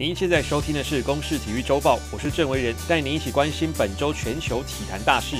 [0.00, 5.34] 您现在收听的是《公视体育周报》，我是郑维仁，带您一起关心本周全球体坛大事。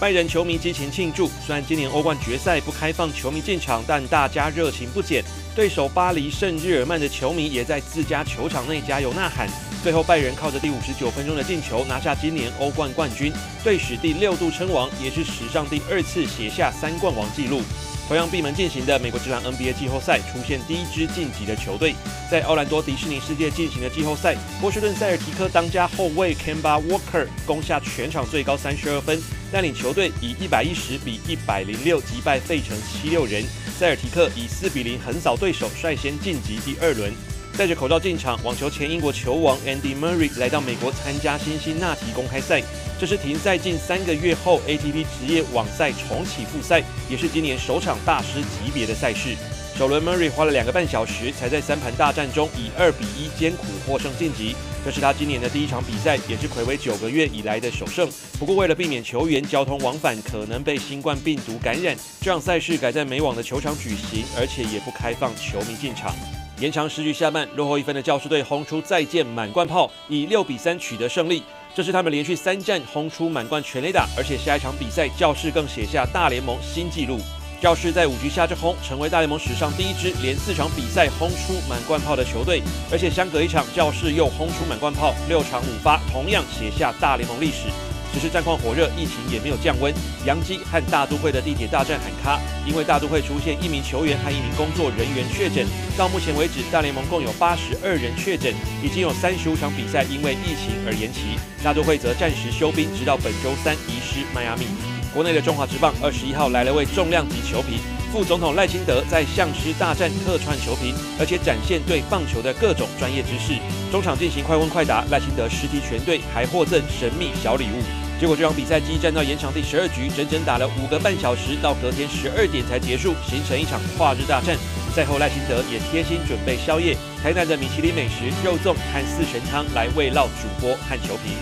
[0.00, 5.22] 拜仁球迷激情庆祝，虽然今年欧冠决赛不开放球迷进场，但大家热情不减。
[5.54, 9.48] 对手巴黎圣日耳曼的球迷也在自家球场内加油呐喊。
[9.80, 13.32] 最后，拜仁靠着第五十九分钟的进球拿下今年欧冠冠军，
[13.62, 17.62] 队史第六度称王，也是史上第二次写下三冠王纪录。
[18.10, 21.94] 同样闭门进行的美国职篮 NBA 季后赛出现第一支晋级的球队，
[22.28, 33.44] 在奥兰多迪士尼世界进行的季后赛，波士顿塞尔提克当家后卫 Kemba Walker 攻下全场最高三十二分，带领球队以一百一十比一百零六击败费城七六人，
[33.78, 37.12] 塞尔提克以四比零横扫对手，率先晋级第二轮。
[37.58, 42.62] 戴着口罩进场，网球前英国球王 Andy Murray 来到美国参加辛辛那提公开赛。
[42.98, 49.36] 这是停赛近三个月后，ATP 职业网赛重启复赛，也是今年首场大师级别的赛事。
[49.76, 54.54] 首轮 Murray 花了两个半小时，才在三盘大战中以二比一艰苦获胜晋级。
[54.84, 58.08] 这是他今年的第一场比赛，也是魁违九个月以来的首胜。
[58.38, 66.14] 不过为了避免球员交通往返可能被新冠病毒感染，这场赛事改在美网的球场举行，而且也不开放球迷进场。
[66.60, 71.42] 延长十局下半，落后一分的教士队轰出再见满贯炮，以六比三取得胜利。
[71.74, 77.18] 这是他们连续三战轰出满贯全垒打，而且下一场比赛教士更写下大联盟新纪录。
[77.62, 82.60] 教士在五局下之轰，成为大联盟史上第一支连四场比赛轰出满贯炮的球队，
[82.92, 87.68] 而且相隔一场，教士又轰出满贯炮，六场五发，同样写下大联盟历史。
[88.12, 89.92] 只是战况火热，疫情也没有降温。
[90.26, 95.66] 杨基和大都会的地铁大战喊卡，因为大都会出现一名球员和一名工作人员确诊。
[95.96, 101.38] 到目前为止，大联盟共有八十二人确诊，已经有三十五场比赛因为疫情而延期。
[101.62, 104.66] 大都会则暂时休兵，直到本周三移师迈阿密。
[105.12, 107.78] 国内的中华职棒二十一号来了位重量级球评，
[108.12, 113.54] 副总统赖清德在相师大战客串球评，而且展现对棒球的各种专业知识。
[113.92, 117.82] 中场进行快问快答，赖清德实题全对，还获赠神秘小礼物。
[118.20, 124.56] 结果这场比赛激战到延长第十二局，整整打了五个半小时，到隔天十二点才结束，形成一场跨日大战。
[124.92, 131.32] 赛后赖清德也贴心准备宵夜，台南的米其林美食肉粽和四神汤来慰劳主播和球评。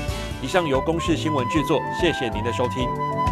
[0.42, 3.27] 以上由公视新闻制作，谢谢您的收听。